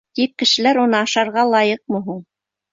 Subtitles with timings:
[0.19, 2.29] Тик кешеләр уны ашарға лайыҡмы һуң?